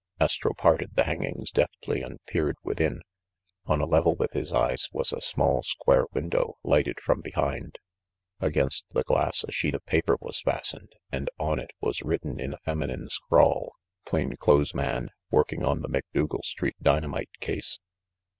Astro 0.19 0.55
parted 0.55 0.95
the 0.95 1.03
hangings 1.03 1.51
deftly 1.51 2.01
and 2.01 2.17
peered 2.25 2.55
within. 2.63 3.03
On 3.67 3.81
a 3.81 3.85
level 3.85 4.15
with 4.15 4.31
his 4.31 4.51
eyes 4.51 4.89
was 4.91 5.13
a 5.13 5.21
small 5.21 5.61
square 5.61 6.07
window, 6.11 6.57
lighted 6.63 6.99
from 6.99 7.21
behind. 7.21 7.77
Against 8.39 8.83
the 8.95 9.03
glass 9.03 9.45
a 9.47 9.51
sheet 9.51 9.75
of 9.75 9.85
paper 9.85 10.17
was 10.19 10.41
fastened, 10.41 10.93
and 11.11 11.29
on 11.37 11.59
it 11.59 11.69
was 11.81 12.01
written 12.01 12.39
in 12.39 12.53
a 12.55 12.61
feminine 12.65 13.09
scrawl, 13.09 13.73
"Plain 14.07 14.33
clothes 14.39 14.73
man. 14.73 15.11
Working 15.29 15.63
on 15.63 15.81
the 15.83 15.87
Macdougal 15.87 16.41
Street 16.45 16.77
dynamite 16.81 17.39
case." 17.39 17.77